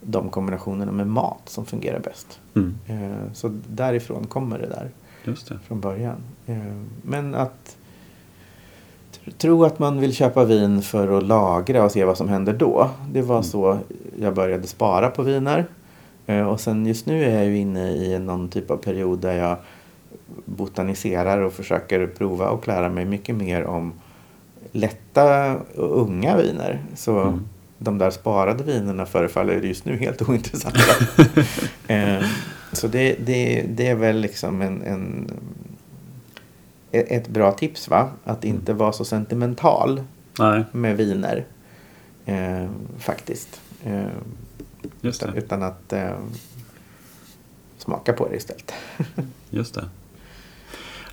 [0.00, 2.40] de kombinationerna med mat som fungerar bäst.
[2.54, 2.78] Mm.
[2.86, 4.90] Eh, så därifrån kommer det där
[5.24, 5.58] Just det.
[5.66, 6.16] från början.
[6.46, 6.56] Eh,
[7.02, 7.76] Men att
[9.24, 12.52] tr- tro att man vill köpa vin för att lagra och se vad som händer
[12.52, 12.90] då.
[13.12, 13.78] Det var så
[14.20, 15.66] jag började spara på viner.
[16.50, 19.56] Och sen just nu är jag ju inne i någon typ av period där jag
[20.44, 23.92] botaniserar och försöker prova och lära mig mycket mer om
[24.72, 26.82] lätta och unga viner.
[26.94, 27.40] Så Mm.
[27.78, 30.80] de där sparade vinerna förefaller just nu helt ointressanta.
[31.94, 32.24] eh,
[32.72, 35.30] så det, det, det är väl liksom en, en,
[36.92, 38.10] ett bra tips va?
[38.24, 40.02] Att inte vara så sentimental
[40.38, 41.44] Nej, med viner.
[42.24, 42.66] Eh,
[42.98, 43.60] faktiskt.
[43.84, 44.06] Eh,
[45.00, 46.16] just utan, utan att eh,
[47.78, 48.72] smaka på det istället.
[49.50, 49.84] Just det.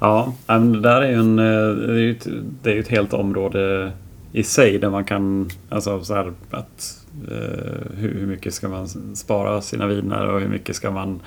[0.04, 2.28] Ja, men det där är ju en, eh, det är ju ett,
[2.64, 3.92] det är ett helt område
[4.32, 8.88] i sig där man kan, alltså så här att eh, hur, hur mycket ska man
[9.16, 11.20] spara sina viner och hur mycket ska man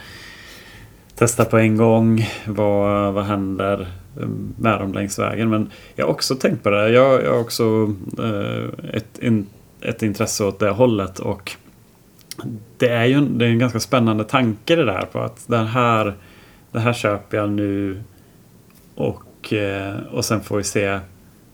[1.15, 2.27] testa på en gång?
[2.47, 3.81] Vad, vad händer
[4.21, 5.51] eh, med dem längs vägen?
[5.51, 6.89] Men jag har också tänkt på det.
[6.89, 9.47] Jag, jag har också eh, ett, in,
[9.81, 11.53] ett intresse åt det hållet och
[12.79, 15.67] det är ju en, det är en ganska spännande tanke det där på att den
[15.67, 16.15] här,
[16.73, 18.03] det här köper jag nu
[18.95, 20.99] och, eh, och sen får vi se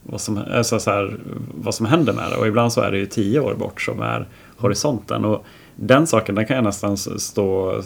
[0.03, 1.17] vad som, alltså så här,
[1.53, 2.35] vad som händer med det.
[2.35, 4.27] Och ibland så är det ju tio år bort som är
[4.57, 5.25] horisonten.
[5.25, 7.81] Och den saken den kan jag nästan stå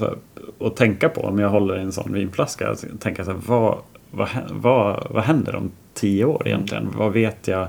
[0.58, 2.76] och tänka på om jag håller i en sån vinflaska.
[3.00, 3.78] Tänka så här, vad,
[4.12, 6.88] vad, vad, vad händer om tio år egentligen?
[6.98, 7.68] Vad vet jag?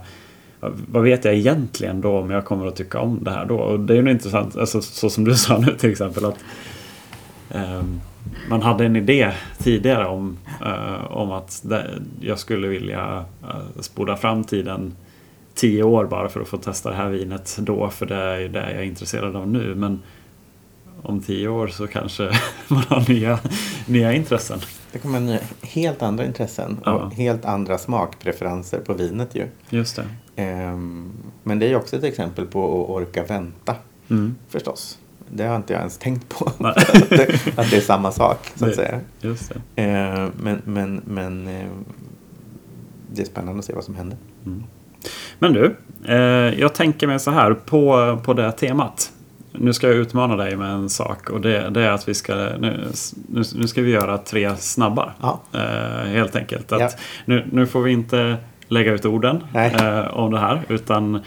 [0.90, 3.56] Vad vet jag egentligen då om jag kommer att tycka om det här då?
[3.56, 6.38] Och det är ju intressant, alltså, så som du sa nu till exempel att
[7.54, 8.00] um,
[8.48, 11.64] man hade en idé tidigare om, eh, om att
[12.20, 14.94] jag skulle vilja uh, spola fram tiden
[15.54, 18.48] tio år bara för att få testa det här vinet då för det är ju
[18.48, 19.74] det jag är intresserad av nu.
[19.74, 20.02] Men
[21.02, 22.22] om tio år så kanske
[22.68, 23.38] man har nya,
[23.86, 24.58] nya intressen.
[24.92, 26.92] Det kommer nya, helt andra intressen Ja.
[26.92, 29.44] och helt andra smakpreferenser på vinet ju.
[29.70, 30.04] Just det.
[30.42, 31.12] Ehm,
[31.42, 33.74] men det är ju också ett exempel på att orka vänta
[34.10, 34.34] Mm.
[34.48, 34.98] förstås.
[35.30, 36.52] Det har inte jag ens tänkt på.
[36.64, 39.00] Att, det, att det är samma sak så att säga.
[39.20, 39.82] Just det.
[39.82, 41.84] Ehm, men men, men ehm,
[43.12, 44.18] det är spännande att se vad som händer.
[45.38, 49.12] Men du, eh, jag tänker mig så här på, på det temat.
[49.52, 52.34] Nu ska jag utmana dig med en sak och det, det är att vi ska,
[52.34, 52.90] nu,
[53.54, 55.14] nu, ska vi göra tre snabbar.
[55.20, 55.40] Ja.
[55.52, 56.72] Eh, helt enkelt.
[56.72, 56.88] Att Ja.
[57.24, 58.36] nu, nu får vi inte
[58.68, 61.20] lägga ut orden eh, om det här utan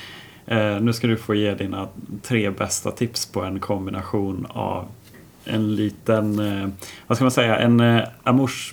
[0.50, 1.88] eh, nu ska du få ge dina
[2.22, 4.86] tre bästa tips på en kombination av
[5.46, 6.70] en liten, eh,
[7.08, 8.04] vad ska man säga, en eh,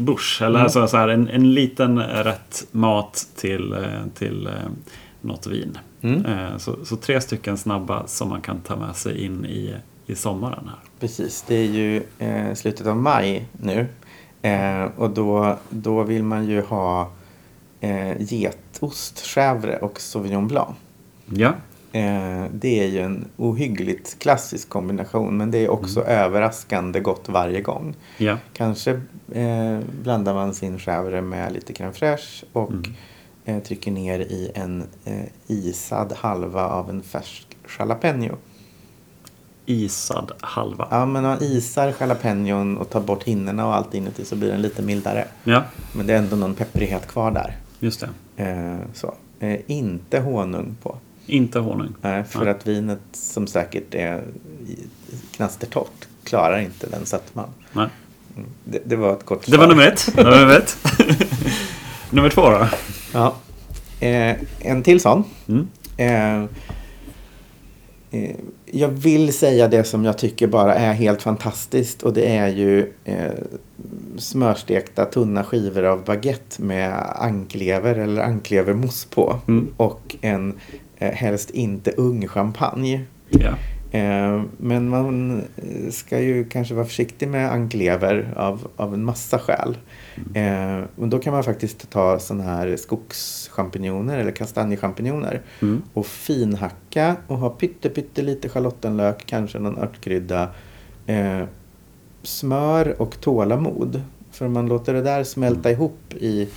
[0.01, 0.41] bouche.
[0.45, 0.63] Eller Mm.
[0.63, 4.53] alltså så här, en, en liten rätt mat till, eh, till eh,
[5.21, 5.79] något vin.
[6.01, 6.27] Mm.
[6.27, 9.75] Eh, så, så tre stycken snabba som man kan ta med sig in i,
[10.07, 10.79] i sommaren här.
[11.01, 13.87] Precis, det är ju eh, slutet av maj nu.
[14.97, 17.11] Och då, då vill man ju ha
[17.81, 20.77] eh, getost, chèvre och sauvignon blanc.
[21.27, 21.53] Ja,
[21.93, 27.61] Eh, det är ju en ohyggligt klassisk kombination men det är också överraskande gott varje
[27.61, 27.95] gång.
[28.19, 28.91] ja, Kanske
[29.33, 32.83] eh, blandar man sin chèvre med lite crème fraîche och Mm.
[33.45, 37.47] eh, trycker ner i en eh, isad halva av en färsk
[37.79, 38.37] jalapeno.
[39.67, 40.89] isad halva.
[40.91, 44.63] Ja, men man isar jalapenon och tar bort hinnorna och allt inuti så blir den
[44.63, 45.25] lite mildare.
[45.45, 45.63] Ja,
[45.97, 47.57] Men det är ändå någon pepprighet kvar där.
[47.81, 48.01] just
[48.37, 48.45] det.
[48.45, 49.15] Eh, så.
[49.41, 50.97] Eh, inte honung på.
[51.27, 51.95] Inte honung.
[52.03, 52.49] Nej, för Nej.
[52.49, 54.23] att vinet som säkert är
[55.37, 57.49] knastertorrt klarar inte den sötman.
[57.73, 57.89] Nej.
[58.37, 58.49] Mm.
[58.65, 59.75] Det, det var ett kort Det var svar.
[59.75, 60.17] nummer ett.
[60.17, 60.77] Nummer ett.
[62.11, 62.67] nummer två då?
[63.13, 63.37] Ja.
[64.01, 65.25] Eh, en till sån.
[65.49, 65.69] Mm.
[65.97, 66.43] Eh,
[68.11, 68.37] eh,
[68.67, 72.93] jag vill säga det som jag tycker bara är helt fantastiskt och det är ju
[73.05, 73.33] eh,
[74.19, 79.69] smörstekta tunna skivor av baguette med anklever eller anklevermousse på Mm.
[79.77, 80.55] och en
[80.99, 83.01] eh, helst inte ung champagne.
[83.91, 85.43] Eh, men man
[85.91, 89.79] ska ju kanske vara försiktig med anklever av, av en massa skäl.
[90.35, 95.83] Eh, men då kan man faktiskt ta sådana här skogschampinjoner eller kastanjechampinjoner Mm.
[95.93, 100.49] och finhacka och ha pytte, pytte lite schalottenlök, kanske någon örtkrydda,
[101.07, 101.43] eh,
[102.23, 104.03] smör och tålamod.
[104.31, 106.49] För om man låter det där smälta ihop i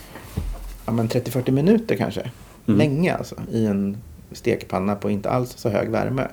[0.85, 2.31] ja, men 30-40 minuter kanske,
[2.67, 2.77] Mm.
[2.77, 3.97] länge alltså, i en
[4.31, 6.27] stekpanna på inte alls så hög värme.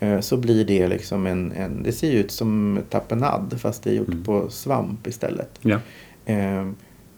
[0.00, 3.90] eh, Så blir det liksom en, en det ser ju ut som tapenad fast det
[3.90, 4.24] är gjort Mm.
[4.24, 5.50] på svamp istället.
[5.62, 5.78] Ja,
[6.24, 6.66] Eh,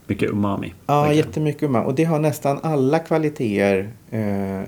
[0.07, 0.75] mycket umami.
[0.87, 1.27] Ja, verkligen.
[1.27, 1.87] jättemycket umami.
[1.87, 4.63] Och det har nästan alla kvaliteter eh,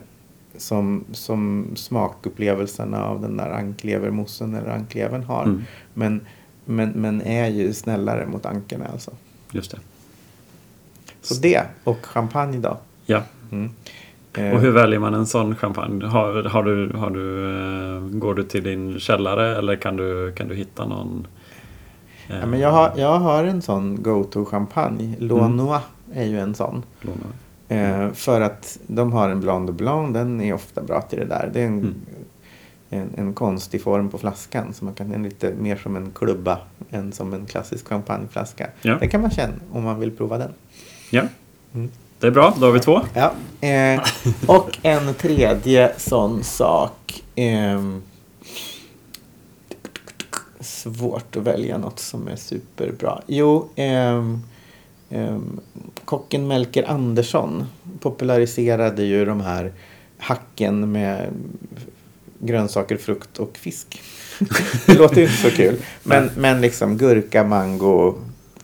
[0.57, 5.43] som, som smakupplevelserna av den där anklevermoussen eller anklevern har.
[5.45, 5.63] Mm.
[5.95, 6.21] Men,
[6.65, 9.11] men, men är ju snällare mot ankorna alltså.
[9.53, 9.79] Just det.
[11.23, 12.79] Så det och champagne då.
[13.07, 13.23] Ja.
[13.53, 13.71] Mm.
[14.35, 16.07] Eh, Och hur väljer man en sån champagne?
[16.07, 17.45] Har, har du, har du,
[17.97, 21.27] eh, går du till din källare eller kan du, kan du hitta någon?
[22.29, 25.05] eh, ja, men jag, har, jag har en sån go-to-champagne.
[25.05, 25.29] Mm.
[25.29, 26.83] Lonois är ju en sån.
[27.69, 31.25] Eh, för att de har en Blanc de Blanc, den är ofta bra till det
[31.25, 31.51] där.
[31.53, 31.95] Det är en, Mm.
[33.17, 34.73] en, en konstig form på flaskan.
[34.75, 36.59] Så man kan, den är lite mer som en klubba
[36.91, 38.67] än som en klassisk champagneflaska.
[38.83, 38.97] Ja.
[39.01, 40.51] Det kan man känna om man vill prova den.
[41.11, 41.23] Ja,
[41.75, 41.91] Mm.
[42.21, 42.55] Det är bra.
[42.61, 43.01] Då har vi två.
[43.15, 43.33] Ja.
[43.69, 44.01] Eh,
[44.47, 47.23] och en tredje sån sak.
[47.35, 48.03] ehm,
[50.61, 53.23] svårt att välja något som är superbra.
[53.27, 54.43] Jo, ehm,
[56.05, 57.67] kocken Melker Andersson
[58.01, 59.73] populariserade ju de här
[60.19, 61.29] hacken med
[62.39, 64.03] grönsaker, frukt och fisk.
[64.87, 65.77] det låter ju inte så kul.
[66.03, 68.15] Men, men liksom gurka, mango,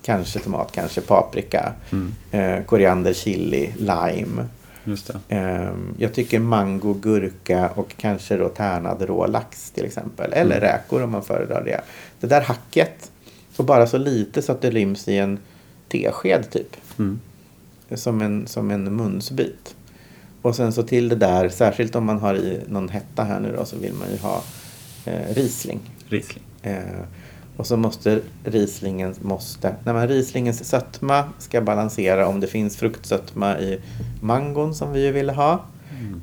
[0.07, 2.13] kanske tomat, kanske paprika, Mm.
[2.31, 4.47] eh, koriander, chili, lime.
[4.85, 5.11] Just.
[5.29, 10.33] Ehm, jag tycker mango, gurka och kanske då tärnad rå lax till exempel.
[10.33, 10.69] Eller Mm.
[10.69, 11.81] räkor om man föredrar det.
[12.21, 13.11] Det där hacket,
[13.57, 15.39] och bara så lite så att det ryms i en
[15.89, 16.77] tesked typ.
[16.99, 17.21] Mm.
[17.95, 19.75] Som en, som en munsbit.
[20.43, 23.55] Och sen så till det där, särskilt om man har i någon hetta här nu
[23.59, 24.43] då, så vill man ju ha
[25.05, 25.81] eh, Riesling.
[26.09, 26.43] Riesling.
[26.63, 26.77] Eh,
[27.57, 33.59] och så måste Rieslingen, måste, nej men Rieslingens sötma ska balansera om det finns fruktsötma
[33.59, 33.81] i
[34.21, 35.61] mangon som vi ju ville ha.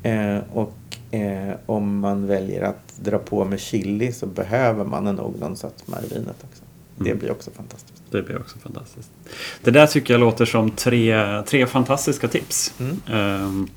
[0.03, 0.37] Mm.
[0.37, 0.73] Eh, och
[1.15, 5.97] eh, om man väljer att dra på med chili så behöver man nog någon sötma
[6.01, 6.63] i vinet också.
[6.97, 7.19] Det Mm.
[7.19, 8.03] blir också fantastiskt.
[8.11, 9.09] Det blir också fantastiskt.
[9.63, 12.73] Det där tycker jag låter som tre, tre fantastiska tips.
[12.79, 12.99] Mm.
[13.11, 13.67] Ehm,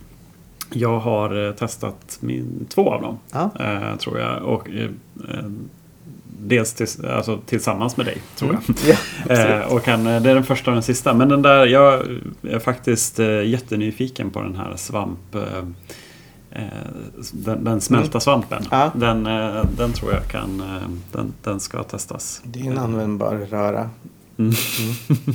[0.73, 3.51] Jag har eh, testat min, två av dem, Ja.
[3.61, 4.42] eh, tror jag.
[4.42, 4.90] Och, eh,
[5.31, 5.45] eh,
[6.40, 8.62] dels tills, alltså, tillsammans med dig, tror jag.
[8.68, 8.81] Mm.
[8.88, 8.96] Ja.
[9.37, 11.14] Eh, och kan, det är den första och den sista.
[11.14, 12.03] Men den där, jag
[12.42, 15.35] är faktiskt eh, jättenyfiken på den här svamp...
[15.35, 15.59] Eh,
[16.51, 16.62] eh,
[17.33, 18.59] den, den smälta svampen.
[18.59, 18.68] Mm.
[18.70, 18.90] Ja.
[18.94, 20.61] Den, eh, den tror jag kan...
[20.61, 22.40] Eh, den, den ska testas.
[22.44, 23.90] Det är en användbar röra.
[24.38, 24.53] Mm.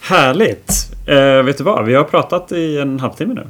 [0.00, 0.96] Härligt!
[1.06, 1.84] Eh, vet du vad?
[1.84, 3.46] Vi har pratat i en halvtimme nu.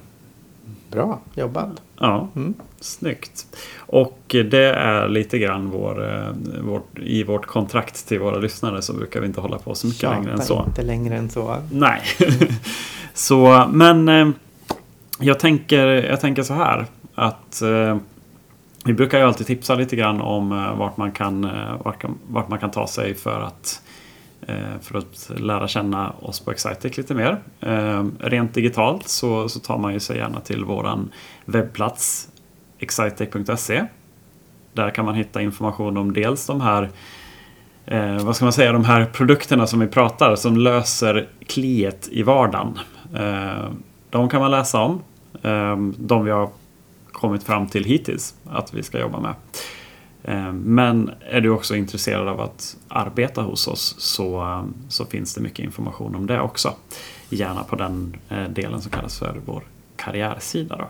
[0.91, 1.71] Bra jobbat.
[2.01, 2.55] Ja, Mm.
[2.81, 3.47] snyggt.
[3.79, 6.29] Och det är lite grann vår, eh,
[6.63, 10.03] vårt, i vårt kontrakt till våra lyssnare så brukar vi inte hålla på så mycket
[10.11, 10.65] längre än Tjata så.
[10.69, 11.57] inte längre än så.
[11.73, 12.01] Nej.
[13.15, 14.29] så, men eh,
[15.21, 17.97] jag, tänker, jag tänker så här att eh,
[18.85, 21.49] vi brukar ju alltid tipsa lite grann om vart, man kan,
[21.85, 23.83] vart, vart man kan ta sig för att,
[24.49, 27.39] Eh, för att lära känna oss på Excitec lite mer.
[27.61, 31.11] Eh, rent digitalt så, så tar man ju sig gärna till våran
[31.45, 32.29] webbplats
[32.79, 33.85] excitec.se.
[34.73, 36.91] Där kan man hitta information om dels de här
[37.87, 42.23] eh, vad ska man säga, de här produkterna som vi pratar som löser kliet i
[42.23, 42.79] vardagen.
[43.15, 43.71] Eh,
[44.11, 45.03] de kan man läsa om.
[45.43, 46.51] Eh, de vi har
[47.13, 49.35] kommit fram till hittills att vi ska jobba med.
[50.25, 55.35] Eh, men är du också intresserad av att arbeta hos oss så, eh, så finns
[55.35, 56.75] det mycket information om det också.
[57.29, 59.63] Gärna på den eh, delen som kallas för vår
[59.97, 60.77] karriärsida.
[60.77, 60.89] Då.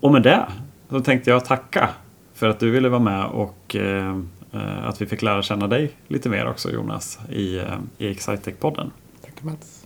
[0.00, 0.46] Och med det
[0.90, 1.88] så tänkte jag tacka
[2.34, 3.76] för att du ville vara med och
[4.84, 7.62] att vi fick lära känna dig lite mer också Jonas i,
[7.98, 8.90] i Excitec-podden.
[9.22, 9.81] Tack Mats.